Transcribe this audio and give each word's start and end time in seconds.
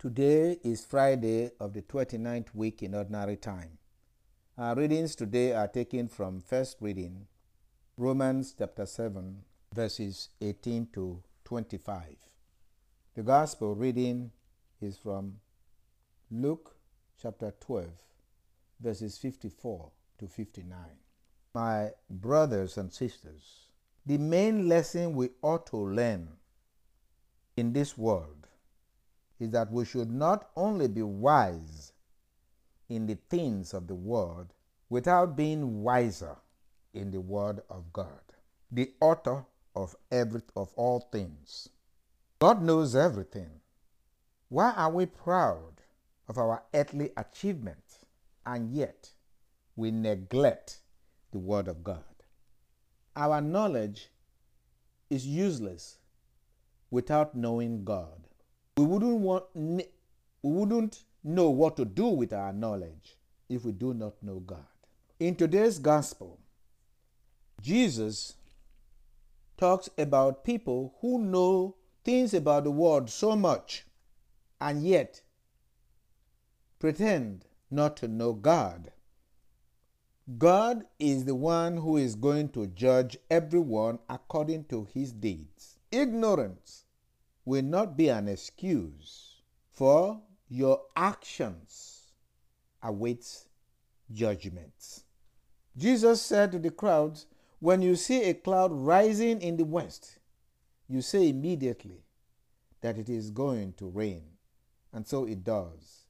Today 0.00 0.60
is 0.62 0.84
Friday 0.84 1.50
of 1.58 1.72
the 1.72 1.82
29th 1.82 2.54
week 2.54 2.84
in 2.84 2.94
Ordinary 2.94 3.36
Time. 3.36 3.78
Our 4.56 4.76
readings 4.76 5.16
today 5.16 5.52
are 5.52 5.66
taken 5.66 6.06
from 6.06 6.40
first 6.40 6.76
reading, 6.80 7.26
Romans 7.96 8.54
chapter 8.56 8.86
7, 8.86 9.42
verses 9.74 10.28
18 10.40 10.90
to 10.92 11.20
25. 11.44 12.14
The 13.16 13.22
Gospel 13.24 13.74
reading 13.74 14.30
is 14.80 14.96
from 14.96 15.40
Luke 16.30 16.76
chapter 17.20 17.52
12, 17.58 17.88
verses 18.78 19.18
54 19.18 19.90
to 20.20 20.28
59. 20.28 20.78
My 21.52 21.88
brothers 22.08 22.78
and 22.78 22.92
sisters, 22.92 23.64
the 24.06 24.18
main 24.18 24.68
lesson 24.68 25.14
we 25.16 25.30
ought 25.42 25.66
to 25.66 25.76
learn 25.76 26.28
in 27.56 27.72
this 27.72 27.98
world 27.98 28.37
is 29.40 29.50
that 29.50 29.70
we 29.70 29.84
should 29.84 30.10
not 30.10 30.50
only 30.56 30.88
be 30.88 31.02
wise 31.02 31.92
in 32.88 33.06
the 33.06 33.18
things 33.28 33.74
of 33.74 33.86
the 33.86 33.94
world 33.94 34.52
without 34.88 35.36
being 35.36 35.82
wiser 35.82 36.36
in 36.94 37.10
the 37.10 37.20
word 37.20 37.60
of 37.70 37.92
God, 37.92 38.20
the 38.70 38.92
author 39.00 39.44
of 39.76 39.94
every 40.10 40.42
of 40.56 40.72
all 40.74 41.00
things. 41.12 41.68
God 42.38 42.62
knows 42.62 42.96
everything. 42.96 43.50
Why 44.48 44.72
are 44.72 44.90
we 44.90 45.06
proud 45.06 45.82
of 46.28 46.38
our 46.38 46.62
earthly 46.74 47.10
achievements 47.16 48.04
and 48.46 48.70
yet 48.72 49.10
we 49.76 49.90
neglect 49.90 50.80
the 51.30 51.38
word 51.38 51.68
of 51.68 51.84
God? 51.84 52.02
Our 53.14 53.40
knowledge 53.40 54.08
is 55.10 55.26
useless 55.26 55.98
without 56.90 57.34
knowing 57.34 57.84
God 57.84 58.27
we 58.78 58.84
wouldn't 58.84 59.18
want 59.18 59.44
we 59.54 59.82
wouldn't 60.42 61.02
know 61.24 61.50
what 61.50 61.76
to 61.76 61.84
do 61.84 62.06
with 62.06 62.32
our 62.32 62.52
knowledge 62.52 63.16
if 63.48 63.64
we 63.64 63.72
do 63.72 63.92
not 63.92 64.22
know 64.22 64.38
God. 64.38 64.64
In 65.18 65.34
today's 65.34 65.80
gospel, 65.80 66.38
Jesus 67.60 68.34
talks 69.56 69.88
about 69.98 70.44
people 70.44 70.94
who 71.00 71.18
know 71.18 71.74
things 72.04 72.32
about 72.32 72.62
the 72.62 72.70
world 72.70 73.10
so 73.10 73.34
much 73.34 73.84
and 74.60 74.84
yet 74.84 75.22
pretend 76.78 77.46
not 77.72 77.96
to 77.96 78.06
know 78.06 78.32
God. 78.32 78.92
God 80.38 80.84
is 81.00 81.24
the 81.24 81.34
one 81.34 81.78
who 81.78 81.96
is 81.96 82.14
going 82.14 82.50
to 82.50 82.68
judge 82.68 83.16
everyone 83.28 83.98
according 84.08 84.66
to 84.66 84.86
his 84.94 85.10
deeds. 85.10 85.78
Ignorance 85.90 86.84
will 87.48 87.62
not 87.62 87.96
be 87.96 88.10
an 88.10 88.28
excuse 88.28 89.40
for 89.72 90.20
your 90.50 90.82
actions 90.94 92.12
awaits 92.82 93.48
judgment. 94.12 95.04
Jesus 95.74 96.20
said 96.20 96.52
to 96.52 96.58
the 96.58 96.70
crowds, 96.70 97.24
When 97.58 97.80
you 97.80 97.96
see 97.96 98.24
a 98.24 98.34
cloud 98.34 98.70
rising 98.70 99.40
in 99.40 99.56
the 99.56 99.64
west, 99.64 100.18
you 100.88 101.00
say 101.00 101.30
immediately 101.30 102.04
that 102.82 102.98
it 102.98 103.08
is 103.08 103.30
going 103.30 103.72
to 103.78 103.86
rain. 103.88 104.24
And 104.92 105.06
so 105.06 105.24
it 105.24 105.42
does. 105.42 106.04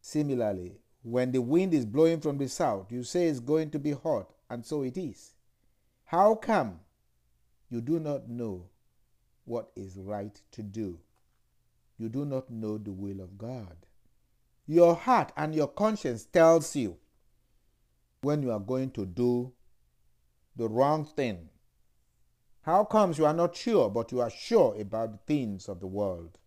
Similarly, 0.00 0.80
when 1.02 1.30
the 1.32 1.42
wind 1.42 1.74
is 1.74 1.84
blowing 1.84 2.20
from 2.20 2.38
the 2.38 2.48
south, 2.48 2.90
you 2.90 3.04
say 3.04 3.26
it's 3.26 3.38
going 3.38 3.70
to 3.72 3.78
be 3.78 3.92
hot, 3.92 4.32
and 4.48 4.64
so 4.64 4.82
it 4.82 4.96
is. 4.96 5.34
How 6.04 6.34
come 6.34 6.80
you 7.68 7.82
do 7.82 8.00
not 8.00 8.30
know 8.30 8.70
what 9.44 9.70
is 9.76 9.96
right 9.96 10.40
to 10.52 10.62
do. 10.62 10.98
You 11.98 12.08
do 12.08 12.24
not 12.24 12.50
know 12.50 12.78
the 12.78 12.92
will 12.92 13.20
of 13.20 13.38
God. 13.38 13.76
Your 14.66 14.94
heart 14.94 15.32
and 15.36 15.54
your 15.54 15.68
conscience 15.68 16.24
tells 16.24 16.74
you 16.74 16.96
when 18.22 18.42
you 18.42 18.50
are 18.50 18.60
going 18.60 18.90
to 18.92 19.04
do 19.04 19.52
the 20.56 20.68
wrong 20.68 21.04
thing. 21.04 21.50
How 22.62 22.84
comes 22.84 23.18
you 23.18 23.26
are 23.26 23.34
not 23.34 23.54
sure, 23.54 23.90
but 23.90 24.10
you 24.10 24.20
are 24.20 24.30
sure 24.30 24.74
about 24.80 25.12
the 25.12 25.18
things 25.26 25.68
of 25.68 25.80
the 25.80 25.86
world? 25.86 26.38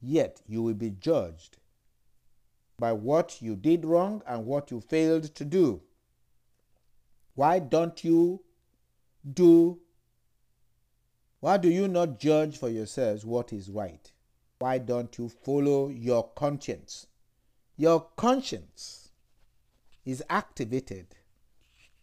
Yet 0.00 0.40
you 0.46 0.62
will 0.62 0.74
be 0.74 0.90
judged 0.90 1.56
by 2.78 2.92
what 2.92 3.42
you 3.42 3.56
did 3.56 3.84
wrong 3.84 4.22
and 4.26 4.46
what 4.46 4.70
you 4.70 4.80
failed 4.80 5.34
to 5.34 5.44
do. 5.44 5.82
Why 7.34 7.58
don't 7.58 8.04
you 8.04 8.42
do 9.30 9.80
why 11.40 11.56
do 11.58 11.68
you 11.68 11.86
not 11.88 12.18
judge 12.18 12.56
for 12.58 12.68
yourselves 12.68 13.24
what 13.24 13.52
is 13.52 13.70
right? 13.70 14.10
Why 14.58 14.78
don't 14.78 15.16
you 15.18 15.28
follow 15.28 15.88
your 15.88 16.28
conscience? 16.34 17.06
Your 17.76 18.06
conscience 18.16 19.10
is 20.04 20.22
activated, 20.30 21.06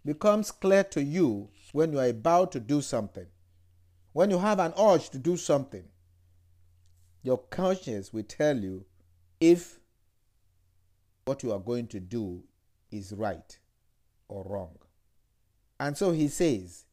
becomes 0.06 0.52
clear 0.52 0.84
to 0.84 1.04
you 1.04 1.50
when 1.72 1.94
you 1.94 2.00
are 2.00 2.08
about 2.08 2.52
to 2.52 2.60
do 2.60 2.82
something. 2.82 3.26
When 4.12 4.30
you 4.30 4.38
have 4.38 4.60
an 4.60 4.74
urge 4.80 5.10
to 5.10 5.18
do 5.18 5.38
something, 5.38 5.86
your 7.24 7.40
conscience 7.40 8.14
will 8.14 8.24
tell 8.24 8.56
you 8.56 8.86
if 9.40 9.80
what 11.26 11.42
you 11.42 11.52
are 11.52 11.60
going 11.60 11.88
to 11.88 12.00
do 12.00 12.44
is 12.92 13.14
right 13.14 13.58
or 14.28 14.44
wrong. 14.44 14.78
And 15.80 15.98
so 15.98 16.12
he 16.12 16.28
says, 16.28 16.86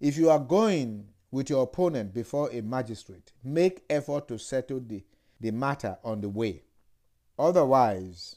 if 0.00 0.16
you 0.16 0.30
are 0.30 0.40
going 0.40 1.06
with 1.34 1.50
your 1.50 1.64
opponent 1.64 2.14
before 2.14 2.48
a 2.52 2.60
magistrate. 2.60 3.32
Make 3.42 3.82
effort 3.90 4.28
to 4.28 4.38
settle 4.38 4.78
the, 4.78 5.02
the 5.40 5.50
matter 5.50 5.98
on 6.04 6.20
the 6.20 6.28
way. 6.28 6.62
Otherwise, 7.36 8.36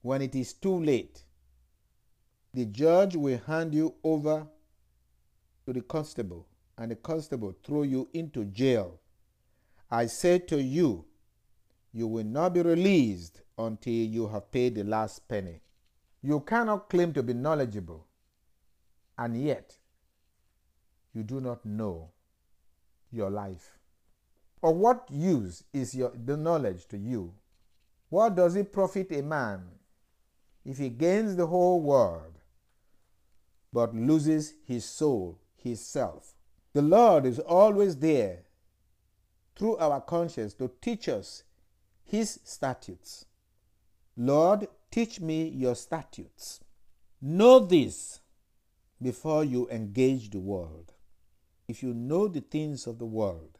when 0.00 0.22
it 0.22 0.34
is 0.34 0.54
too 0.54 0.82
late, 0.82 1.22
the 2.54 2.64
judge 2.64 3.14
will 3.14 3.38
hand 3.46 3.74
you 3.74 3.94
over 4.02 4.46
to 5.66 5.72
the 5.74 5.82
constable, 5.82 6.46
and 6.78 6.90
the 6.90 6.96
constable 6.96 7.54
throw 7.62 7.82
you 7.82 8.08
into 8.14 8.46
jail. 8.46 8.98
I 9.90 10.06
say 10.06 10.38
to 10.38 10.62
you, 10.62 11.04
you 11.92 12.06
will 12.06 12.24
not 12.24 12.54
be 12.54 12.62
released 12.62 13.42
until 13.58 13.92
you 13.92 14.28
have 14.28 14.50
paid 14.50 14.76
the 14.76 14.84
last 14.84 15.28
penny. 15.28 15.60
You 16.22 16.40
cannot 16.40 16.88
claim 16.88 17.12
to 17.12 17.22
be 17.22 17.34
knowledgeable, 17.34 18.06
and 19.18 19.38
yet 19.38 19.76
you 21.14 21.22
do 21.22 21.40
not 21.40 21.64
know 21.64 22.10
your 23.10 23.30
life? 23.30 23.78
Of 24.62 24.76
what 24.76 25.08
use 25.10 25.64
is 25.72 25.94
your, 25.94 26.12
the 26.12 26.36
knowledge 26.36 26.86
to 26.88 26.98
you? 26.98 27.34
What 28.08 28.36
does 28.36 28.56
it 28.56 28.72
profit 28.72 29.10
a 29.12 29.22
man 29.22 29.62
if 30.64 30.78
he 30.78 30.88
gains 30.88 31.36
the 31.36 31.46
whole 31.46 31.80
world 31.80 32.38
but 33.72 33.94
loses 33.94 34.54
his 34.64 34.84
soul, 34.84 35.38
his 35.56 35.84
self? 35.84 36.34
The 36.74 36.82
Lord 36.82 37.26
is 37.26 37.38
always 37.38 37.96
there 37.96 38.44
through 39.56 39.76
our 39.78 40.00
conscience 40.00 40.54
to 40.54 40.70
teach 40.80 41.08
us 41.08 41.42
his 42.04 42.40
statutes. 42.44 43.26
Lord, 44.16 44.68
teach 44.90 45.20
me 45.20 45.48
your 45.48 45.74
statutes. 45.74 46.60
Know 47.20 47.58
this 47.60 48.20
before 49.00 49.44
you 49.44 49.68
engage 49.70 50.30
the 50.30 50.38
world 50.38 50.91
if 51.72 51.82
you 51.82 51.94
know 51.94 52.28
the 52.28 52.42
things 52.42 52.86
of 52.86 52.98
the 52.98 53.06
world, 53.06 53.58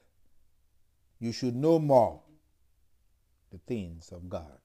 you 1.18 1.32
should 1.32 1.56
know 1.56 1.78
more 1.78 2.20
the 3.50 3.56
things 3.56 4.12
of 4.12 4.28
God 4.28 4.58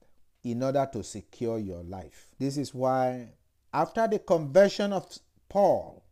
in 0.44 0.62
order 0.62 0.86
to 0.92 1.02
secure 1.02 1.58
your 1.58 1.82
life. 1.82 2.26
This 2.38 2.58
is 2.58 2.74
why, 2.74 3.30
after 3.72 4.06
the 4.06 4.18
conversion 4.18 4.92
of 4.92 5.06
Paul 5.48 6.04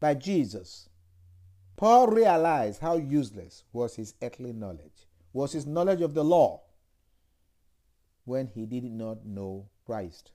by 0.00 0.14
Jesus, 0.14 0.88
Paul 1.76 2.08
realized 2.08 2.80
how 2.80 2.96
useless 2.96 3.62
was 3.72 3.94
his 3.94 4.14
earthly 4.20 4.52
knowledge, 4.52 5.06
was 5.32 5.52
his 5.52 5.66
knowledge 5.66 6.00
of 6.00 6.14
the 6.14 6.24
law 6.24 6.62
when 8.24 8.48
he 8.48 8.66
did 8.66 8.90
not 8.90 9.24
know 9.24 9.68
Christ. 9.86 10.32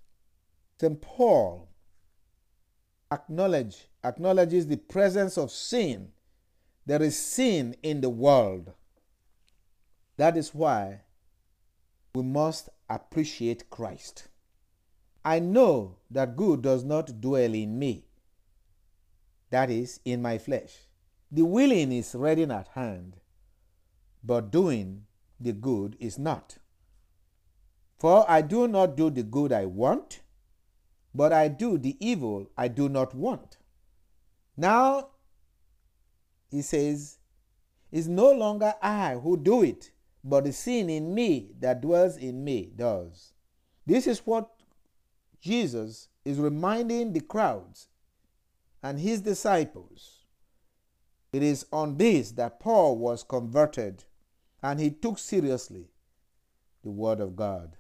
St. 0.80 1.02
Paul 1.02 1.68
acknowledge, 3.12 3.88
acknowledges 4.04 4.68
the 4.68 4.78
presence 4.78 5.38
of 5.38 5.52
sin. 5.52 6.10
There 6.86 7.02
is 7.02 7.18
sin 7.18 7.76
in 7.84 8.02
the 8.02 8.10
world. 8.10 8.74
That 10.18 10.38
is 10.38 10.54
why 10.54 11.02
we 12.16 12.24
must 12.24 12.70
appreciate 12.90 13.70
Christ. 13.70 14.28
I 15.24 15.40
know 15.40 15.98
that 16.10 16.38
good 16.38 16.62
does 16.62 16.84
not 16.84 17.20
dwell 17.20 17.54
in 17.54 17.78
me, 17.78 18.06
that 19.50 19.70
is, 19.70 20.00
in 20.06 20.22
my 20.22 20.38
flesh. 20.38 20.88
The 21.32 21.44
willing 21.44 21.92
is 21.92 22.16
ready 22.16 22.44
at 22.44 22.70
hand, 22.70 23.18
but 24.24 24.52
doing 24.52 25.06
the 25.40 25.52
good 25.52 25.98
is 26.00 26.18
not. 26.18 26.58
For 28.00 28.26
I 28.30 28.42
do 28.42 28.68
not 28.68 28.96
do 28.96 29.10
the 29.10 29.24
good 29.24 29.52
I 29.52 29.66
want, 29.66 30.22
but 31.14 31.34
I 31.34 31.48
do 31.48 31.78
the 31.78 31.98
evil 32.00 32.50
I 32.58 32.68
do 32.68 32.90
not 32.90 33.16
want. 33.16 33.58
Now, 34.56 35.10
he 36.50 36.62
says, 36.62 37.18
it's 37.92 38.08
no 38.08 38.32
longer 38.32 38.74
I 38.82 39.16
who 39.16 39.38
do 39.38 39.64
it, 39.64 39.92
but 40.24 40.44
the 40.44 40.54
sin 40.54 40.90
in 40.90 41.14
me 41.14 41.52
that 41.60 41.82
dwells 41.82 42.18
in 42.18 42.44
me 42.44 42.72
does. 42.76 43.34
This 43.86 44.08
is 44.08 44.20
what 44.20 44.50
Jesus 45.40 46.10
is 46.26 46.40
reminding 46.40 47.14
the 47.14 47.22
crowds 47.22 47.88
and 48.84 49.00
his 49.00 49.22
disciples. 49.22 50.26
It 51.32 51.44
is 51.44 51.66
on 51.72 51.98
this 51.98 52.32
that 52.32 52.60
Paul 52.60 52.98
was 52.98 53.24
converted 53.24 54.04
and 54.62 54.80
he 54.80 54.90
took 54.90 55.20
seriously 55.20 55.90
the 56.84 56.92
Word 56.92 57.20
of 57.20 57.36
God. 57.36 57.78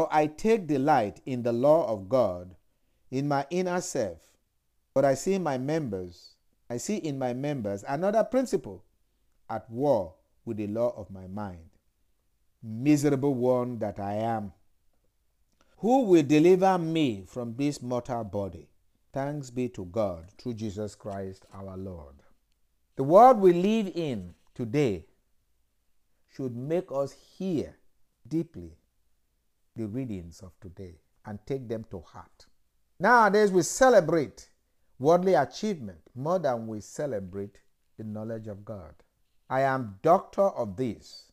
For 0.00 0.08
I 0.10 0.28
take 0.28 0.66
delight 0.66 1.20
in 1.26 1.42
the 1.42 1.52
law 1.52 1.86
of 1.86 2.08
God 2.08 2.56
in 3.10 3.28
my 3.28 3.46
inner 3.50 3.82
self, 3.82 4.16
but 4.94 5.04
I 5.04 5.12
see 5.12 5.36
my 5.36 5.58
members, 5.58 6.36
I 6.70 6.78
see 6.78 6.96
in 6.96 7.18
my 7.18 7.34
members 7.34 7.84
another 7.86 8.24
principle 8.24 8.82
at 9.50 9.68
war 9.70 10.14
with 10.46 10.56
the 10.56 10.68
law 10.68 10.94
of 10.96 11.10
my 11.10 11.26
mind. 11.26 11.68
Miserable 12.62 13.34
one 13.34 13.78
that 13.80 14.00
I 14.00 14.14
am. 14.14 14.54
Who 15.80 16.04
will 16.04 16.22
deliver 16.22 16.78
me 16.78 17.24
from 17.26 17.56
this 17.56 17.82
mortal 17.82 18.24
body? 18.24 18.70
Thanks 19.12 19.50
be 19.50 19.68
to 19.68 19.84
God 19.84 20.30
through 20.38 20.54
Jesus 20.54 20.94
Christ 20.94 21.44
our 21.52 21.76
Lord. 21.76 22.22
The 22.96 23.04
world 23.04 23.38
we 23.38 23.52
live 23.52 23.92
in 23.94 24.32
today 24.54 25.04
should 26.34 26.56
make 26.56 26.90
us 26.90 27.12
hear 27.12 27.76
deeply 28.26 28.78
the 29.80 29.86
readings 29.86 30.40
of 30.42 30.52
today 30.60 30.94
and 31.24 31.38
take 31.46 31.66
them 31.66 31.84
to 31.90 32.00
heart. 32.00 32.46
Nowadays, 32.98 33.50
we 33.50 33.62
celebrate 33.62 34.50
worldly 34.98 35.32
achievement 35.32 36.00
more 36.14 36.38
than 36.38 36.66
we 36.66 36.80
celebrate 36.80 37.62
the 37.96 38.04
knowledge 38.04 38.46
of 38.46 38.62
God. 38.62 38.94
I 39.48 39.62
am 39.62 39.98
doctor 40.02 40.42
of 40.42 40.76
this. 40.76 41.32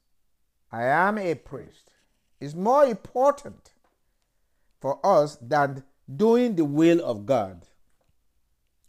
I 0.71 0.83
am 0.85 1.17
a 1.17 1.35
priest. 1.35 1.91
It's 2.39 2.55
more 2.55 2.85
important 2.85 3.73
for 4.79 5.05
us 5.05 5.35
than 5.41 5.83
doing 6.15 6.55
the 6.55 6.65
will 6.65 7.03
of 7.03 7.25
God. 7.25 7.67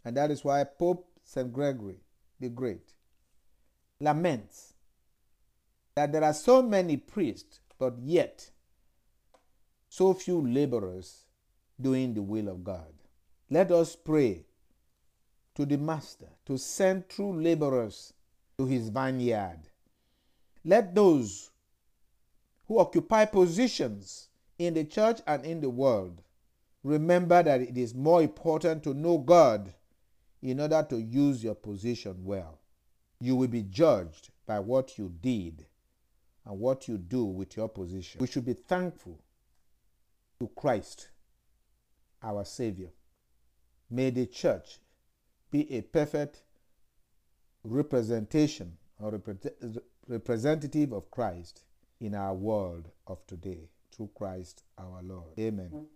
And 0.05 0.15
that 0.15 0.31
is 0.31 0.45
why 0.45 0.63
Pope 0.63 1.05
St. 1.25 1.51
Gregory 1.51 1.99
the 2.39 2.47
Great 2.47 2.93
laments 3.99 4.73
that 5.95 6.13
there 6.13 6.23
are 6.23 6.33
so 6.33 6.61
many 6.61 6.95
priests, 6.95 7.59
but 7.77 7.95
yet 8.01 8.51
so 9.99 10.13
few 10.13 10.47
laborers 10.47 11.25
doing 11.81 12.13
the 12.13 12.21
will 12.21 12.47
of 12.47 12.63
God. 12.63 12.93
Let 13.49 13.69
us 13.69 13.97
pray 13.97 14.45
to 15.55 15.65
the 15.65 15.77
Master 15.77 16.29
to 16.45 16.57
send 16.57 17.09
true 17.09 17.33
laborers 17.33 18.13
to 18.59 18.65
his 18.65 18.87
vineyard. 18.87 19.59
Let 20.63 20.95
those 20.95 21.51
who 22.65 22.79
occupy 22.79 23.25
positions 23.25 24.29
in 24.57 24.73
the 24.75 24.85
church 24.85 25.19
and 25.27 25.43
in 25.43 25.59
the 25.59 25.69
world 25.69 26.21
remember 26.81 27.43
that 27.43 27.59
it 27.59 27.77
is 27.77 27.93
more 27.93 28.21
important 28.21 28.83
to 28.83 28.93
know 28.93 29.17
God 29.17 29.73
in 30.41 30.61
order 30.61 30.87
to 30.91 30.97
use 30.97 31.43
your 31.43 31.55
position 31.55 32.23
well. 32.23 32.61
You 33.19 33.35
will 33.35 33.49
be 33.49 33.63
judged 33.63 34.29
by 34.47 34.61
what 34.61 34.97
you 34.97 35.13
did 35.19 35.65
and 36.45 36.57
what 36.57 36.87
you 36.87 36.97
do 36.97 37.25
with 37.25 37.57
your 37.57 37.67
position. 37.67 38.21
We 38.21 38.27
should 38.27 38.45
be 38.45 38.53
thankful 38.53 39.19
to 40.39 40.49
Christ, 40.55 41.09
our 42.23 42.45
Savior. 42.45 42.89
May 43.89 44.09
the 44.09 44.25
church 44.25 44.79
be 45.51 45.71
a 45.73 45.81
perfect 45.81 46.43
representation 47.63 48.77
or 48.99 49.21
representative 50.07 50.93
of 50.93 51.11
Christ 51.11 51.63
in 51.99 52.15
our 52.15 52.33
world 52.33 52.89
of 53.07 53.25
today 53.27 53.69
through 53.91 54.11
Christ 54.15 54.63
our 54.77 55.01
Lord. 55.03 55.37
Amen. 55.37 55.87